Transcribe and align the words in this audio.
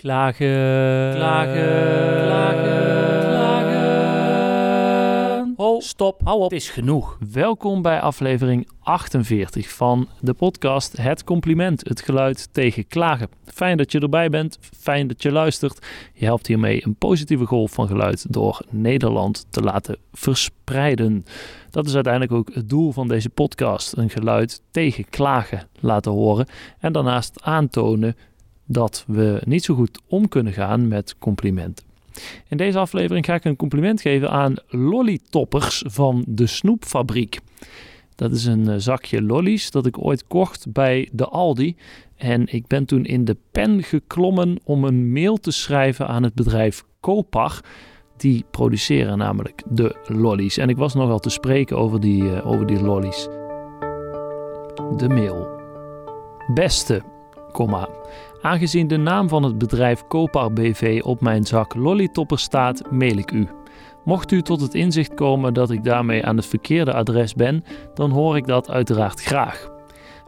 Klagen, 0.00 1.12
klagen, 1.14 2.24
klagen, 2.24 3.20
klagen. 3.20 3.94
Ho, 5.56 5.80
stop, 5.80 6.20
hou 6.24 6.38
op, 6.38 6.50
het 6.50 6.60
is 6.60 6.70
genoeg. 6.70 7.18
Welkom 7.32 7.82
bij 7.82 8.00
aflevering 8.00 8.68
48 8.80 9.70
van 9.70 10.08
de 10.20 10.32
podcast 10.32 10.96
Het 10.96 11.24
Compliment, 11.24 11.88
het 11.88 12.00
geluid 12.00 12.48
tegen 12.52 12.86
klagen. 12.86 13.28
Fijn 13.44 13.76
dat 13.76 13.92
je 13.92 14.00
erbij 14.00 14.28
bent, 14.28 14.58
fijn 14.78 15.06
dat 15.06 15.22
je 15.22 15.32
luistert. 15.32 15.86
Je 16.12 16.24
helpt 16.24 16.46
hiermee 16.46 16.86
een 16.86 16.94
positieve 16.94 17.44
golf 17.44 17.72
van 17.72 17.86
geluid 17.86 18.32
door 18.32 18.62
Nederland 18.70 19.46
te 19.50 19.60
laten 19.62 19.96
verspreiden. 20.12 21.24
Dat 21.70 21.86
is 21.86 21.94
uiteindelijk 21.94 22.32
ook 22.32 22.54
het 22.54 22.68
doel 22.68 22.92
van 22.92 23.08
deze 23.08 23.30
podcast: 23.30 23.96
een 23.96 24.10
geluid 24.10 24.62
tegen 24.70 25.08
klagen 25.10 25.68
laten 25.80 26.12
horen 26.12 26.46
en 26.78 26.92
daarnaast 26.92 27.42
aantonen 27.42 28.16
dat 28.72 29.04
we 29.06 29.42
niet 29.44 29.64
zo 29.64 29.74
goed 29.74 30.00
om 30.06 30.28
kunnen 30.28 30.52
gaan 30.52 30.88
met 30.88 31.16
complimenten. 31.18 31.84
In 32.48 32.56
deze 32.56 32.78
aflevering 32.78 33.24
ga 33.24 33.34
ik 33.34 33.44
een 33.44 33.56
compliment 33.56 34.00
geven 34.00 34.30
aan 34.30 34.54
lollytoppers 34.68 35.84
van 35.86 36.24
de 36.28 36.46
Snoepfabriek. 36.46 37.38
Dat 38.14 38.32
is 38.32 38.44
een 38.44 38.68
eh, 38.68 38.74
zakje 38.78 39.22
lollies 39.22 39.70
dat 39.70 39.86
ik 39.86 40.04
ooit 40.04 40.26
kocht 40.26 40.72
bij 40.72 41.08
de 41.12 41.26
Aldi. 41.26 41.76
En 42.16 42.52
ik 42.52 42.66
ben 42.66 42.84
toen 42.84 43.04
in 43.04 43.24
de 43.24 43.36
pen 43.50 43.82
geklommen 43.82 44.58
om 44.64 44.84
een 44.84 45.12
mail 45.12 45.36
te 45.36 45.50
schrijven 45.50 46.08
aan 46.08 46.22
het 46.22 46.34
bedrijf 46.34 46.84
Kopar. 47.00 47.60
Die 48.16 48.44
produceren 48.50 49.18
namelijk 49.18 49.62
de 49.68 49.96
lollies. 50.04 50.56
En 50.56 50.68
ik 50.68 50.76
was 50.76 50.94
nogal 50.94 51.18
te 51.18 51.30
spreken 51.30 51.76
over 51.76 52.00
die, 52.00 52.22
uh, 52.22 52.46
over 52.46 52.66
die 52.66 52.82
lollies. 52.82 53.28
De 54.96 55.08
mail. 55.08 55.48
Beste, 56.54 57.02
Aangezien 58.42 58.86
de 58.86 58.96
naam 58.96 59.28
van 59.28 59.42
het 59.42 59.58
bedrijf 59.58 60.02
Kopar 60.08 60.52
BV 60.52 61.00
op 61.04 61.20
mijn 61.20 61.44
zak 61.44 61.74
lollytopper 61.74 62.38
staat, 62.38 62.90
mail 62.90 63.18
ik 63.18 63.30
u. 63.30 63.48
Mocht 64.04 64.32
u 64.32 64.42
tot 64.42 64.60
het 64.60 64.74
inzicht 64.74 65.14
komen 65.14 65.54
dat 65.54 65.70
ik 65.70 65.84
daarmee 65.84 66.24
aan 66.24 66.36
het 66.36 66.46
verkeerde 66.46 66.92
adres 66.92 67.34
ben, 67.34 67.64
dan 67.94 68.10
hoor 68.10 68.36
ik 68.36 68.46
dat 68.46 68.70
uiteraard 68.70 69.20
graag. 69.20 69.68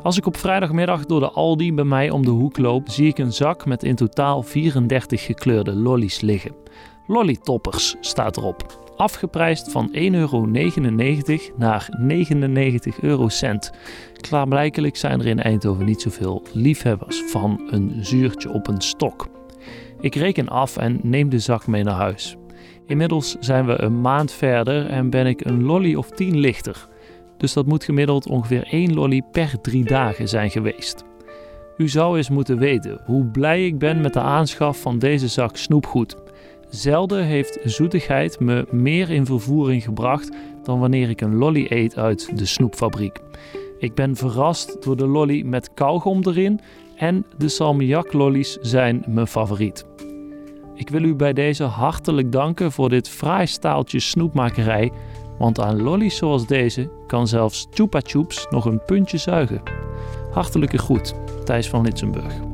Als 0.03 0.17
ik 0.17 0.27
op 0.27 0.37
vrijdagmiddag 0.37 1.07
door 1.07 1.21
de 1.21 1.31
Aldi 1.31 1.75
bij 1.75 1.85
mij 1.85 2.11
om 2.11 2.25
de 2.25 2.31
hoek 2.31 2.59
loop, 2.59 2.89
zie 2.89 3.09
ik 3.09 3.19
een 3.19 3.33
zak 3.33 3.67
met 3.67 3.83
in 3.83 3.95
totaal 3.95 4.43
34 4.43 5.25
gekleurde 5.25 5.75
lollies 5.75 6.21
liggen. 6.21 6.55
Lollytoppers 7.07 7.97
staat 8.01 8.37
erop. 8.37 8.82
Afgeprijsd 9.03 9.71
van 9.71 9.89
1,99 9.95 9.99
euro 9.99 10.47
naar 11.57 11.89
99 11.99 13.01
eurocent. 13.01 13.73
Klaarblijkelijk 14.21 14.97
zijn 14.97 15.21
er 15.21 15.27
in 15.27 15.43
Eindhoven 15.43 15.85
niet 15.85 16.03
zoveel 16.03 16.43
liefhebbers 16.53 17.23
van 17.27 17.69
een 17.71 17.93
zuurtje 18.01 18.53
op 18.53 18.69
een 18.69 18.81
stok. 18.81 19.29
Ik 20.01 20.15
reken 20.15 20.49
af 20.49 20.77
en 20.77 21.01
neem 21.03 21.29
de 21.29 21.39
zak 21.39 21.67
mee 21.67 21.83
naar 21.83 21.95
huis. 21.95 22.37
Inmiddels 22.87 23.37
zijn 23.41 23.67
we 23.67 23.83
een 23.83 24.01
maand 24.01 24.33
verder 24.33 24.87
en 24.87 25.11
ben 25.11 25.27
ik 25.27 25.45
een 25.45 25.63
lolly 25.63 25.95
of 25.95 26.11
10 26.11 26.39
lichter. 26.39 26.89
Dus 27.37 27.53
dat 27.53 27.67
moet 27.67 27.85
gemiddeld 27.85 28.29
ongeveer 28.29 28.67
1 28.71 28.95
lolly 28.95 29.23
per 29.33 29.61
3 29.61 29.85
dagen 29.85 30.29
zijn 30.29 30.51
geweest. 30.51 31.05
U 31.77 31.89
zou 31.89 32.17
eens 32.17 32.31
moeten 32.31 32.59
weten 32.59 33.01
hoe 33.05 33.25
blij 33.25 33.67
ik 33.67 33.79
ben 33.79 34.01
met 34.01 34.13
de 34.13 34.21
aanschaf 34.21 34.81
van 34.81 34.99
deze 34.99 35.29
zak 35.29 35.57
snoepgoed. 35.57 36.17
Zelden 36.73 37.25
heeft 37.25 37.59
zoetigheid 37.65 38.41
me 38.41 38.67
meer 38.71 39.11
in 39.11 39.27
vervoering 39.27 39.85
gebracht 39.85 40.33
dan 40.63 40.81
wanneer 40.81 41.09
ik 41.09 41.21
een 41.21 41.35
lolly 41.35 41.67
eet 41.69 41.97
uit 41.97 42.39
de 42.39 42.47
snoepfabriek. 42.47 43.21
Ik 43.79 43.95
ben 43.95 44.17
verrast 44.17 44.83
door 44.83 44.97
de 44.97 45.07
lolly 45.07 45.43
met 45.43 45.75
kauwgom 45.75 46.21
erin 46.23 46.61
en 46.97 47.27
de 47.39 47.49
salmiak-lollies 47.49 48.59
zijn 48.61 49.05
mijn 49.09 49.27
favoriet. 49.27 49.87
Ik 50.75 50.89
wil 50.89 51.03
u 51.03 51.15
bij 51.15 51.33
deze 51.33 51.65
hartelijk 51.65 52.33
danken 52.33 52.73
voor 52.73 52.89
dit 52.89 53.09
fraai 53.09 53.47
staaltje 53.47 54.01
snoepmakerij, 54.01 54.93
want 55.39 55.61
aan 55.61 55.83
lollies 55.83 56.17
zoals 56.17 56.47
deze 56.47 56.91
kan 57.07 57.29
zelfs 57.29 57.67
Chupa 57.71 58.01
Chups 58.03 58.47
nog 58.51 58.65
een 58.65 58.85
puntje 58.85 59.19
zuigen. 59.19 59.63
Hartelijke 60.31 60.79
groet, 60.79 61.15
Thijs 61.45 61.69
van 61.69 61.83
Litsenburg. 61.83 62.52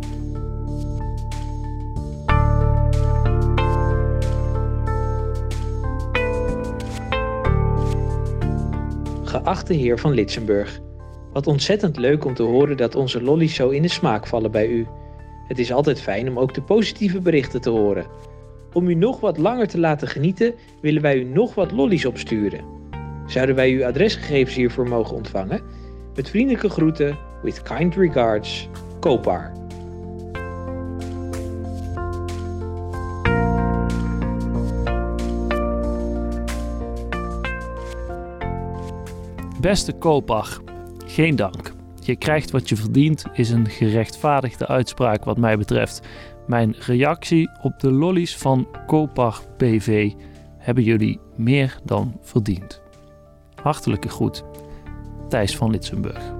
Geachte 9.48 9.74
heer 9.74 9.98
van 9.98 10.12
Litsenburg, 10.12 10.80
wat 11.32 11.46
ontzettend 11.46 11.96
leuk 11.96 12.24
om 12.24 12.34
te 12.34 12.42
horen 12.42 12.76
dat 12.76 12.94
onze 12.94 13.22
lollies 13.22 13.54
zo 13.54 13.68
in 13.68 13.82
de 13.82 13.88
smaak 13.88 14.26
vallen 14.26 14.50
bij 14.50 14.68
u. 14.68 14.86
Het 15.46 15.58
is 15.58 15.72
altijd 15.72 16.00
fijn 16.00 16.28
om 16.28 16.38
ook 16.38 16.54
de 16.54 16.62
positieve 16.62 17.20
berichten 17.20 17.60
te 17.60 17.70
horen. 17.70 18.06
Om 18.72 18.88
u 18.88 18.94
nog 18.94 19.20
wat 19.20 19.38
langer 19.38 19.68
te 19.68 19.78
laten 19.78 20.08
genieten, 20.08 20.54
willen 20.80 21.02
wij 21.02 21.18
u 21.18 21.24
nog 21.24 21.54
wat 21.54 21.72
lollies 21.72 22.04
opsturen. 22.04 22.64
Zouden 23.26 23.54
wij 23.54 23.70
uw 23.70 23.84
adresgegevens 23.84 24.56
hiervoor 24.56 24.88
mogen 24.88 25.16
ontvangen? 25.16 25.62
Met 26.14 26.30
vriendelijke 26.30 26.68
groeten, 26.68 27.18
with 27.42 27.62
kind 27.62 27.94
regards, 27.94 28.68
Kopar. 29.00 29.57
Beste 39.60 39.92
Kopar, 39.92 40.58
geen 41.06 41.36
dank. 41.36 41.72
Je 42.00 42.16
krijgt 42.16 42.50
wat 42.50 42.68
je 42.68 42.76
verdient 42.76 43.24
is 43.32 43.50
een 43.50 43.68
gerechtvaardigde 43.68 44.66
uitspraak 44.66 45.24
wat 45.24 45.36
mij 45.36 45.58
betreft. 45.58 46.06
Mijn 46.46 46.74
reactie 46.78 47.50
op 47.62 47.80
de 47.80 47.92
lollies 47.92 48.36
van 48.36 48.68
Kopar 48.86 49.40
BV 49.56 50.12
hebben 50.58 50.84
jullie 50.84 51.20
meer 51.36 51.78
dan 51.84 52.18
verdiend. 52.22 52.82
Hartelijke 53.62 54.08
groet, 54.08 54.44
Thijs 55.28 55.56
van 55.56 55.70
Litsenburg. 55.70 56.37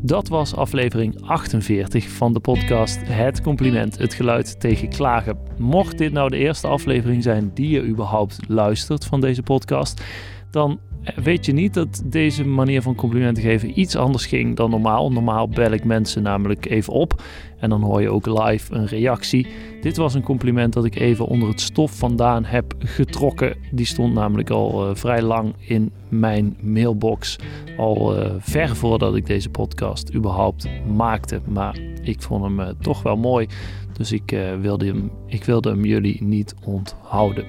Dat 0.00 0.28
was 0.28 0.54
aflevering 0.54 1.22
48 1.22 2.08
van 2.08 2.32
de 2.32 2.40
podcast 2.40 3.00
Het 3.04 3.42
Compliment, 3.42 3.98
het 3.98 4.14
geluid 4.14 4.60
tegen 4.60 4.88
klagen. 4.88 5.38
Mocht 5.56 5.98
dit 5.98 6.12
nou 6.12 6.30
de 6.30 6.36
eerste 6.36 6.66
aflevering 6.66 7.22
zijn 7.22 7.50
die 7.54 7.68
je 7.68 7.84
überhaupt 7.84 8.38
luistert 8.48 9.04
van 9.04 9.20
deze 9.20 9.42
podcast, 9.42 10.02
dan 10.50 10.80
weet 11.16 11.46
je 11.46 11.52
niet 11.52 11.74
dat 11.74 12.02
deze 12.04 12.44
manier 12.44 12.82
van 12.82 12.94
complimenten 12.94 13.42
geven 13.42 13.80
iets 13.80 13.96
anders 13.96 14.26
ging 14.26 14.56
dan 14.56 14.70
normaal. 14.70 15.12
Normaal 15.12 15.48
bel 15.48 15.70
ik 15.70 15.84
mensen 15.84 16.22
namelijk 16.22 16.66
even 16.66 16.92
op 16.92 17.22
en 17.58 17.70
dan 17.70 17.82
hoor 17.82 18.00
je 18.00 18.10
ook 18.10 18.26
live 18.26 18.74
een 18.74 18.86
reactie. 18.86 19.46
Dit 19.80 19.96
was 19.96 20.14
een 20.14 20.22
compliment 20.22 20.72
dat 20.72 20.84
ik 20.84 20.94
even 20.94 21.26
onder 21.26 21.48
het 21.48 21.60
stof 21.60 21.92
vandaan 21.92 22.44
heb 22.44 22.74
getrokken. 22.78 23.56
Die 23.70 23.86
stond 23.86 24.14
namelijk 24.14 24.50
al 24.50 24.88
uh, 24.88 24.94
vrij 24.94 25.22
lang 25.22 25.54
in 25.58 25.92
mijn 26.08 26.56
mailbox. 26.60 27.36
Al 27.76 28.18
uh, 28.18 28.30
ver 28.38 28.76
voordat 28.76 29.16
ik 29.16 29.26
deze 29.26 29.48
podcast 29.48 30.14
überhaupt 30.14 30.68
maakte. 30.86 31.40
Maar 31.48 31.78
ik 32.02 32.22
vond 32.22 32.44
hem 32.44 32.60
uh, 32.60 32.68
toch 32.80 33.02
wel 33.02 33.16
mooi. 33.16 33.46
Dus 33.92 34.12
ik, 34.12 34.36
wilde 34.60 34.86
hem, 34.86 35.10
ik 35.26 35.44
wilde 35.44 35.68
hem 35.70 35.84
jullie 35.84 36.22
niet 36.22 36.54
onthouden. 36.64 37.44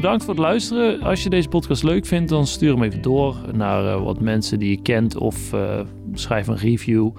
Bedankt 0.00 0.24
voor 0.24 0.34
het 0.34 0.42
luisteren. 0.42 1.00
Als 1.02 1.22
je 1.22 1.30
deze 1.30 1.48
podcast 1.48 1.82
leuk 1.82 2.06
vindt, 2.06 2.28
dan 2.28 2.46
stuur 2.46 2.72
hem 2.72 2.82
even 2.82 3.02
door 3.02 3.36
naar 3.52 3.84
uh, 3.84 4.04
wat 4.04 4.20
mensen 4.20 4.58
die 4.58 4.70
je 4.70 4.82
kent 4.82 5.16
of 5.16 5.52
uh, 5.52 5.80
schrijf 6.12 6.46
een 6.46 6.56
review. 6.56 7.10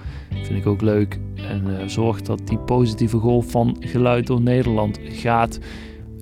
Vind 0.42 0.58
ik 0.58 0.66
ook 0.66 0.80
leuk. 0.80 1.18
En 1.48 1.64
uh, 1.66 1.86
zorg 1.86 2.22
dat 2.22 2.46
die 2.46 2.58
positieve 2.58 3.16
golf 3.16 3.50
van 3.50 3.76
geluid 3.80 4.26
door 4.26 4.40
Nederland 4.40 4.98
gaat. 5.02 5.58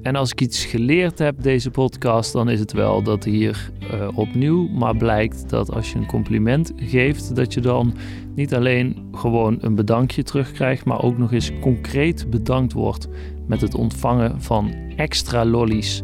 En 0.02 0.16
als 0.16 0.30
ik 0.30 0.40
iets 0.40 0.64
geleerd 0.64 1.18
heb 1.18 1.42
deze 1.42 1.70
podcast, 1.70 2.32
dan 2.32 2.48
is 2.48 2.60
het 2.60 2.72
wel 2.72 3.02
dat 3.02 3.24
hier 3.24 3.70
opnieuw 4.14 4.68
maar 4.68 4.96
blijkt 4.96 5.50
dat 5.50 5.72
als 5.72 5.92
je 5.92 5.98
een 5.98 6.06
compliment 6.06 6.72
geeft, 6.76 7.36
dat 7.36 7.54
je 7.54 7.60
dan 7.60 7.94
niet 8.34 8.54
alleen 8.54 9.08
gewoon 9.12 9.58
een 9.60 9.74
bedankje 9.74 10.22
terugkrijgt, 10.22 10.84
maar 10.84 11.02
ook 11.02 11.18
nog 11.18 11.32
eens 11.32 11.52
concreet 11.60 12.30
bedankt 12.30 12.72
wordt 12.72 13.08
met 13.46 13.60
het 13.60 13.74
ontvangen 13.74 14.42
van 14.42 14.74
extra 14.96 15.44
lollies 15.44 16.02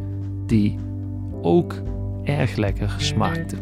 die 0.48 0.78
ook 1.42 1.74
erg 2.24 2.56
lekker 2.56 2.94
smaakte. 2.98 3.56